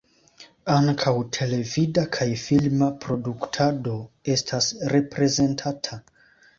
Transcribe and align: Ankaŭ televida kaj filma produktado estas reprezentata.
Ankaŭ 0.75 1.13
televida 1.37 2.07
kaj 2.17 2.27
filma 2.45 2.89
produktado 3.05 3.97
estas 4.39 4.75
reprezentata. 4.99 6.05